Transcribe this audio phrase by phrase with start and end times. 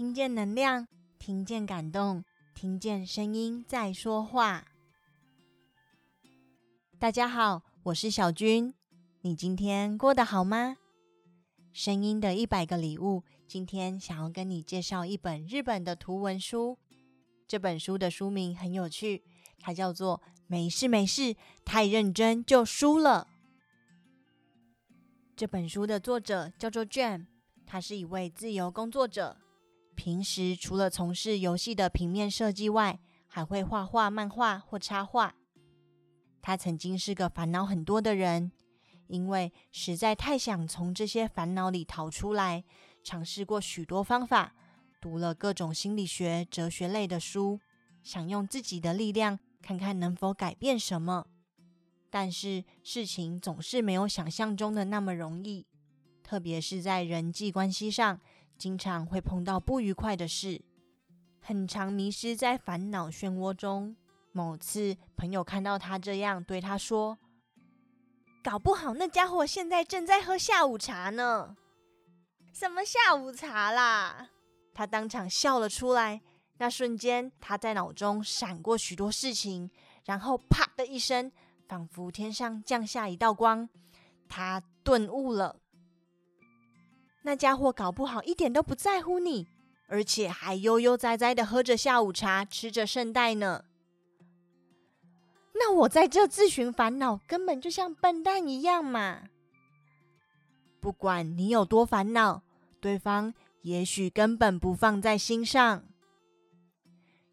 [0.00, 4.66] 听见能量，听见感动，听见声音在说话。
[6.98, 8.72] 大家好，我是小君，
[9.20, 10.78] 你今天过得好吗？
[11.74, 16.78] 声音的一百个礼物，今天想要跟你介绍一本日本的图文书。
[17.46, 19.22] 这本书的书名很有趣，
[19.58, 23.28] 它叫做《没事没事，太认真就输了》。
[25.36, 27.26] 这本书的作者叫做 Jam，
[27.66, 29.36] 他是一位自由工作者。
[30.00, 35.34] 平时除了从事游戏的平面设计外，还会画画、漫画或插画。
[36.40, 38.50] 他曾经是个烦恼很多的人，
[39.08, 42.64] 因为实在太想从这些烦恼里逃出来，
[43.04, 44.54] 尝试过许多方法，
[45.02, 47.60] 读了各种心理学、哲学类的书，
[48.02, 51.26] 想用自己的力量看看能否改变什么。
[52.08, 55.66] 但是事情总是没有想象中的那么容易，
[56.22, 58.18] 特别是在人际关系上。
[58.60, 60.60] 经常会碰到不愉快的事，
[61.40, 63.96] 很常迷失在烦恼漩涡中。
[64.32, 67.18] 某次，朋友看到他这样，对他说
[68.44, 71.56] ：“搞不好那家伙现在正在喝下午茶呢。
[72.52, 74.28] ”“什么下午茶啦？”
[74.74, 76.20] 他当场笑了出来。
[76.58, 79.70] 那瞬间，他在脑中闪过许多事情，
[80.04, 81.32] 然后啪的一声，
[81.66, 83.66] 仿佛天上降下一道光，
[84.28, 85.58] 他顿悟了。
[87.22, 89.46] 那家伙搞不好一点都不在乎你，
[89.88, 93.64] 而且还悠悠哉哉的喝着下午茶，吃着圣代呢。
[95.54, 99.24] 那我在这自寻烦恼，根本就像笨蛋一样嘛。
[100.80, 102.42] 不管你有多烦恼，
[102.80, 105.84] 对方也许根本不放在心上。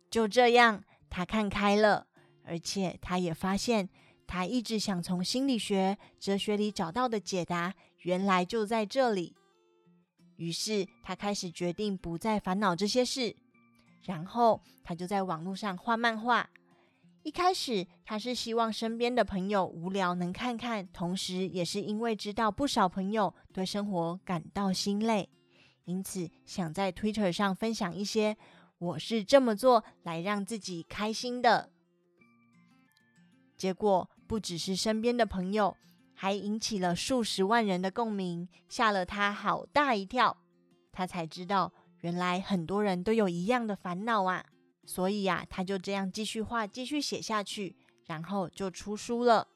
[0.10, 2.08] 就这样，他看开了，
[2.44, 3.88] 而且他也发现，
[4.26, 9.34] 他一直想从心理学、哲学里找到的解答，原来就在这里。
[10.38, 13.36] 于是他开始决定不再烦恼这些事，
[14.04, 16.50] 然后他就在网络上画漫画。
[17.24, 25.30] 一开始他是希望身边的朋友无聊能看看，同时也是因为知道不少朋友对生活感到心累，
[25.84, 28.38] 因此想在 Twitter 上分享一些
[28.78, 31.70] 我是这么做来让自己开心的。
[33.58, 35.76] 结果不只是身边的朋友。
[36.20, 40.36] 还引起了数十万人的共鸣，吓了他好大一跳。
[40.92, 44.44] 他才知道，原来很多人都有一样的烦恼啊！
[44.84, 47.76] 所以呀，他就这样继续画，继续写下去，
[48.08, 49.48] 然后就出书了。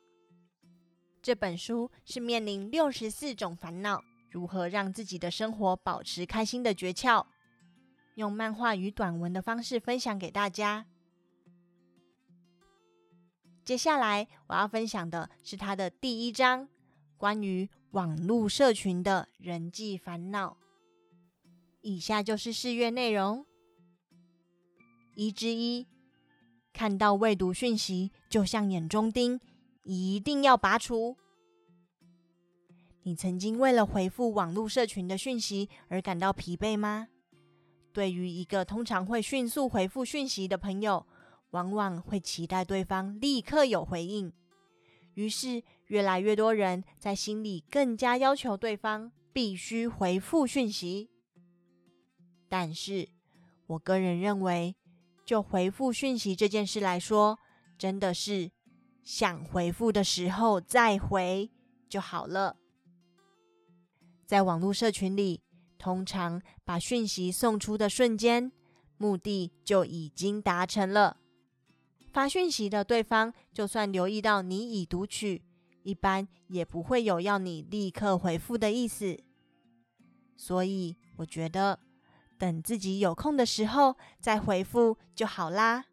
[1.19, 7.25] 这本书是面临六十四种烦恼，如何让自己的生活保持开心的诀窍，
[8.13, 10.85] 用漫画与短文的方式分享给大家。
[13.63, 16.67] 接下来我要分享的是他的第一章，
[17.17, 20.57] 关于网络社群的人际烦恼。
[21.81, 23.45] 以下就是试阅内容：
[25.15, 25.87] 一之一，
[26.73, 29.39] 看到未读讯息就像眼中钉，
[29.83, 31.15] 一定要拔除。
[33.03, 37.07] 你曾经为了回复网络社群的讯息而感到疲惫吗？
[37.93, 41.05] 对于一个通常会迅速回复讯息的朋友，
[41.51, 44.33] 往往会期待对方立刻有回应，
[45.13, 51.09] 于是越来越多人在心里更加要求对方必须回复讯息。
[52.49, 53.07] 但是，
[53.67, 54.75] 我个人认为，
[55.25, 57.39] 就回复讯息这件事来说，
[57.77, 58.51] 真的是
[59.03, 61.49] 想回复的时候再回
[61.87, 62.57] 就好了。
[64.25, 65.41] 在网络社群里，
[65.77, 68.51] 通常把讯息送出的瞬间，
[68.97, 71.20] 目的就已经达成了。
[72.11, 75.41] 发讯息的对方，就算留意到你已读取，
[75.83, 79.17] 一般也不会有要你立刻回复的意思。
[80.35, 81.79] 所以，我觉得
[82.37, 85.85] 等自己有空的时候再回复就好啦。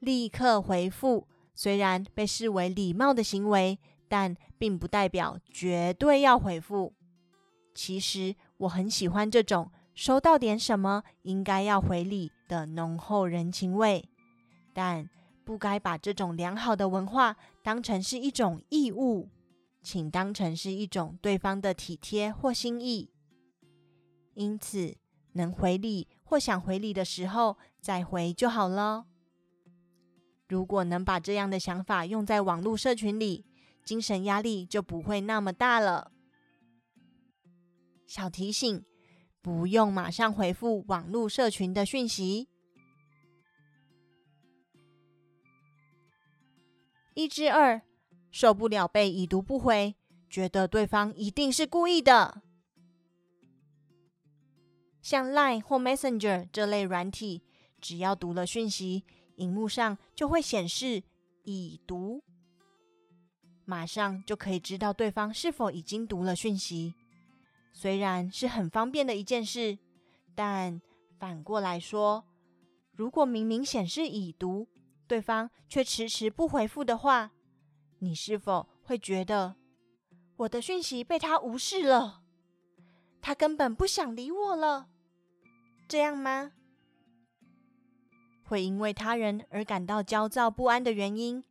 [0.00, 3.78] 立刻回复虽然被视为礼貌的行为，
[4.08, 6.94] 但并不代表绝对要回复。
[7.74, 14.08] 其实，我很喜欢这种收到点什么应该要回礼的浓厚人情味。
[14.76, 15.08] 但
[15.42, 19.30] 不该把这种良好的文化当成是一种义务，
[19.82, 23.10] 请当成是一种对方的体贴或心意。
[24.34, 24.98] 因此，
[25.32, 29.06] 能回礼或想回礼的时候再回就好了。
[30.46, 33.46] 如果能把这样的想法用在网络社群里，
[33.82, 36.12] 精神压力就不会那么大了。
[38.06, 38.84] 小提醒：
[39.40, 42.50] 不用马上回复网络社群的讯息。
[47.16, 47.80] 一之二，
[48.30, 49.96] 受不了被已读不回，
[50.28, 52.42] 觉得对方一定是故意的。
[55.00, 57.42] 像 Line 或 Messenger 这类软体，
[57.80, 59.02] 只要读了讯息，
[59.36, 61.02] 荧幕上就会显示
[61.44, 62.22] 已读，
[63.64, 66.92] 马上就可以知道对方是否已经读了讯息。
[67.72, 69.78] 虽然是很方便的一件事，
[70.34, 70.82] 但
[71.18, 72.26] 反过来说，
[72.92, 74.68] 如果明明显示已读，
[75.06, 77.32] 对方却迟迟不回复的话，
[77.98, 79.56] 你是否会觉得
[80.36, 82.22] 我的讯息被他无视了？
[83.20, 84.88] 他根本不想理我了，
[85.88, 86.52] 这样吗？
[88.44, 91.42] 会因为他人而感到焦躁不安的原因，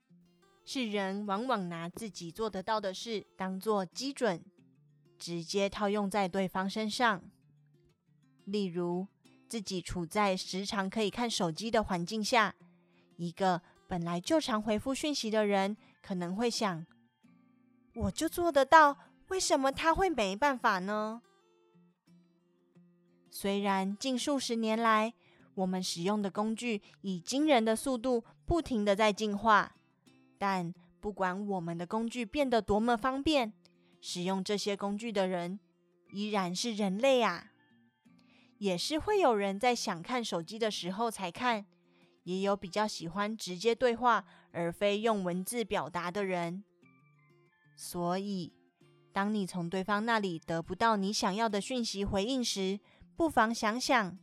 [0.63, 4.43] 是人往往拿自己做得到的事当做基准。
[5.17, 7.23] 直接套用在对方身上，
[8.43, 9.07] 例如
[9.47, 12.53] 自己处在时常可以看手机的环境下，
[13.17, 16.85] 一个本来就常回复讯息的人，可能会想：
[17.95, 18.97] 我就做得到，
[19.29, 21.21] 为什么他会没办法呢？
[23.29, 25.13] 虽然近数十年来，
[25.55, 29.75] 我们使用的工具以惊人的速度不停的在进化，
[30.37, 33.53] 但不管我们的工具变得多么方便。
[34.01, 35.59] 使用这些工具的人
[36.11, 37.51] 依然是人类啊，
[38.59, 41.65] 也是会有人在想看手机的时候才看，
[42.25, 46.63] 也有比较喜欢直接对话而非用文字表达的人。
[47.75, 48.53] 所以，
[49.11, 52.79] 当你从对方那里得不到你想要的讯息回应时，
[53.15, 54.19] 不妨想想，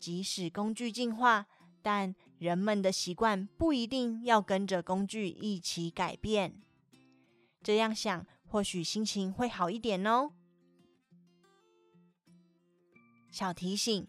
[0.00, 1.46] 即使工具进化，
[1.82, 6.62] 但人们的习惯不一定要跟着工具一起改变。
[7.62, 8.26] 这样想。
[8.52, 10.30] 或许心情会好一点哦。
[13.30, 14.06] 小提醒：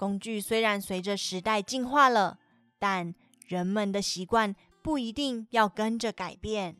[0.00, 2.38] 工具虽然随着时代进化了，
[2.78, 3.14] 但
[3.46, 6.78] 人们的习惯不一定要跟着改变。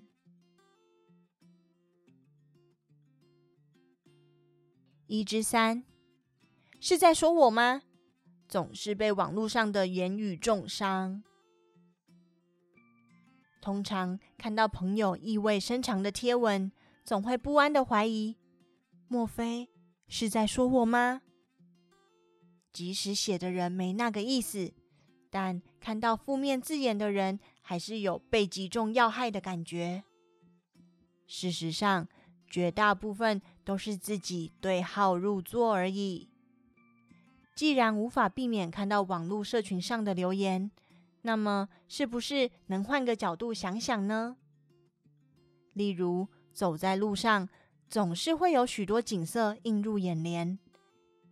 [5.06, 5.84] 一之三，
[6.80, 7.82] 是在说我吗？
[8.48, 11.22] 总是被网络上的言语重伤。
[13.60, 16.72] 通常看到朋友意味深长的贴文。
[17.04, 18.38] 总会不安的怀疑，
[19.08, 19.68] 莫非
[20.06, 21.20] 是在说我吗？
[22.72, 24.72] 即使写的人没那个意思，
[25.28, 30.04] 但看到负面字眼的人，还是有被击中要害的感觉。
[31.26, 32.08] 事实上，
[32.48, 36.28] 绝大部分都是自己对号入座而已。
[37.54, 40.70] 既然无法避免看到网络社群上的留言，
[41.22, 44.36] 那么是不是能换个角度想想呢？
[45.74, 47.48] 例如，走在路上，
[47.88, 50.58] 总是会有许多景色映入眼帘。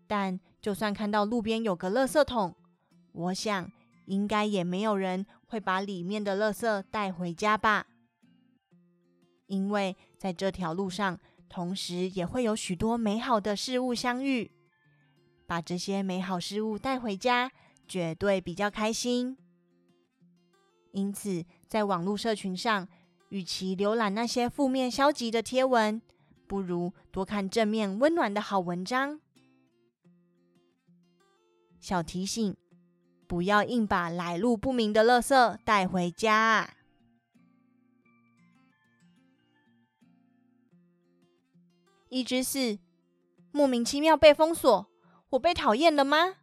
[0.06, 2.54] 但就算看到路边有个垃圾桶，
[3.12, 3.70] 我想
[4.06, 7.86] 应该也没有人会把里面的垃圾带回家吧？
[9.46, 11.18] 因为在这条路上，
[11.48, 14.50] 同时也会有许多美好的事物相遇。
[15.46, 17.50] 把这些美好事物带回家，
[17.86, 19.38] 绝对比较开心。
[20.92, 22.86] 因此，在网络社群上，
[23.30, 26.02] 与其浏览那些负面消极的贴文，
[26.46, 29.20] 不如多看正面温暖的好文章。
[31.80, 32.56] 小提醒：
[33.26, 36.74] 不要硬把来路不明的垃圾带回家。
[42.08, 42.78] 一之四，
[43.52, 44.90] 莫名其妙被封锁，
[45.30, 46.36] 我被讨厌了吗？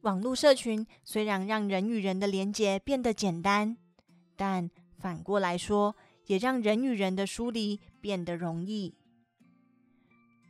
[0.00, 3.76] 网络社群虽然让人与人的连结变得简单。
[4.34, 8.94] 但反过来说，也让人与人的疏离变得容易。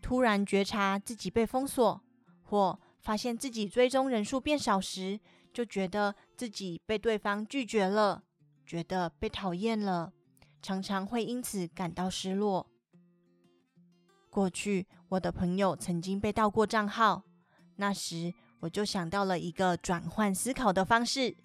[0.00, 2.02] 突然觉察自己被封锁，
[2.42, 5.20] 或发现自己追踪人数变少时，
[5.52, 8.22] 就觉得自己被对方拒绝了，
[8.66, 10.12] 觉得被讨厌了，
[10.62, 12.66] 常常会因此感到失落。
[14.28, 17.24] 过去我的朋友曾经被盗过账号，
[17.76, 21.36] 那时我就想到了一个转换思考的方式。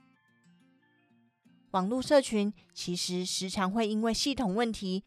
[1.72, 5.04] 网络社群其实时常会因为系统问题，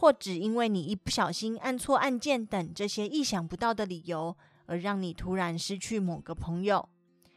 [0.00, 6.88] 或只因为你一不小心按错按键等这些意想不到的理由，而让你突然失去某个朋友，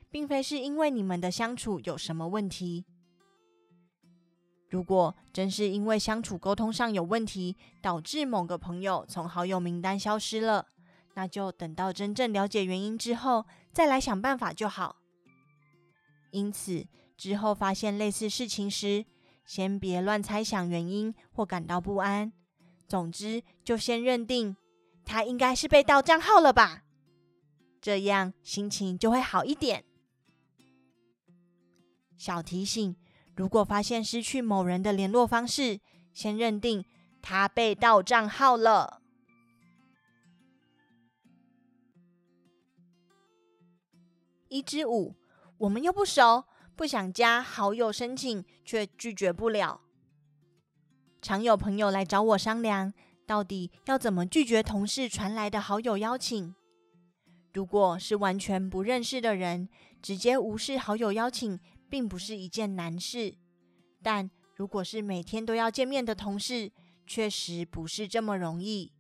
[0.10, 2.86] 并非是因为你们的相处有什么问题。
[4.70, 10.68] 如果真是因为相处沟通上有问题，导致某个朋友从好友名单消失了，
[11.16, 14.96] 那就等到真正了解原因之后，再来想办法就好。
[16.32, 19.06] 因此，之后发现类似事情时，
[19.44, 22.32] 先别乱猜想原因或感到不安。
[22.88, 24.56] 总之就先认定
[25.06, 26.84] 他应该是被盗账号了吧
[27.82, 29.84] 这样心情就会好一点。
[32.18, 32.96] 小提醒
[33.36, 35.80] 如果发现失去某人的联络方式
[36.14, 36.86] 先认定
[37.22, 39.02] 他被盗账号了。
[44.48, 45.16] 一之五
[45.58, 49.82] 我们又不熟不想加好友申请却拒绝不了
[51.24, 52.92] 常有朋友来找我商量，
[53.26, 56.54] 到底要怎么拒绝同事传来的好友邀请。
[57.54, 59.70] 如果是完全不认识的人，
[60.02, 61.58] 直接无视好友邀请，
[61.90, 63.36] 并不是一件难事。
[64.02, 66.74] 但如果是每天都要见面的同事，
[67.08, 68.92] 确实不是这么容易。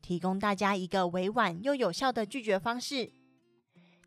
[0.00, 3.12] 提供大家一个委婉又有效的拒绝方式：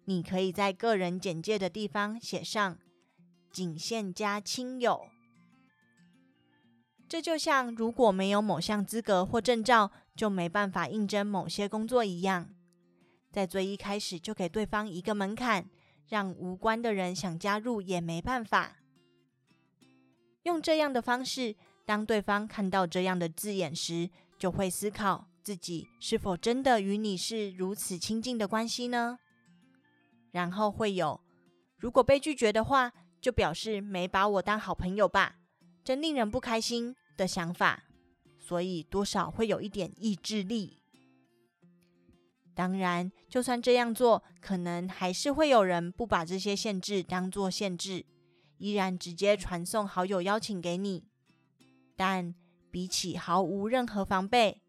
[0.05, 2.79] 你可以在个人简介的地方写上
[3.53, 5.09] “仅限加亲友”。
[7.09, 12.49] 这就像如果没有某项资格或证照，就没办法应征某些工作一样。
[13.31, 15.69] 在最一开始就给对方一个门槛，
[16.07, 18.77] 让无关的人想加入也没办法。
[20.43, 29.19] 用这样的方式，当对方看到这样的字眼时，就会思考自己是否真的与你是如此亲近的关系呢？
[30.31, 31.21] 然后会有，
[31.77, 35.35] 如果被拒绝的话，就表示没把我当好朋友吧，
[35.87, 37.85] 真令人不开心的想法。
[38.37, 40.83] 所以多少会有一点意志力。
[42.53, 48.05] 当然，就算这样做，可能还是会有人不把这些限制当作限制，
[48.57, 51.05] 依然直接传送好友邀请给你。
[51.95, 52.35] 但
[52.69, 54.61] 比起毫无任何防备，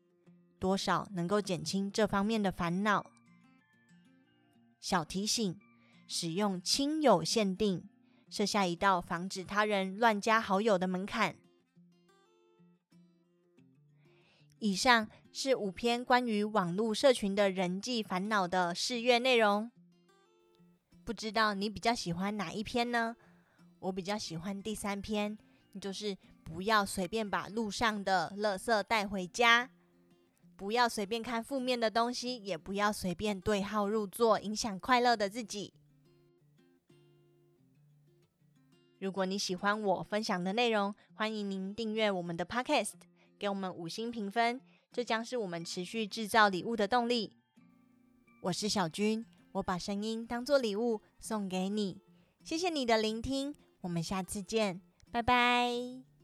[0.61, 3.05] 多少能够减轻这方面的烦恼。
[4.81, 5.59] 小提醒：
[6.07, 7.89] 使用亲友限定，
[8.29, 11.37] 设下一道防止他人乱加好友的门槛。
[14.59, 19.71] 以上是五篇关于网络社群的人际烦恼的试阅内容，
[21.05, 23.17] 不知道你比较喜欢哪一篇呢？
[23.79, 25.39] 我比较喜欢第三篇，
[25.81, 29.71] 就是不要随便把路上的垃圾带回家，
[30.57, 35.73] 不要随便看负面的东西，也不要随便对号入座，影响快乐的自己。
[38.99, 42.95] 如果你喜欢我分享的内容，欢迎您订阅我们的 Podcast。
[43.39, 44.61] 给我们五星评分，
[44.93, 47.33] 这将是我们持续制造礼物的动力。
[48.41, 52.01] 我是小军，我把声音当做礼物送给你，
[52.43, 54.81] 谢谢你的聆听，我们下次见，
[55.13, 56.18] 拜拜。